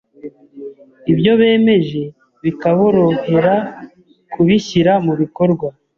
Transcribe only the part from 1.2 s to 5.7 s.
bemeje bikaborohera kubishyira mu bikorwa.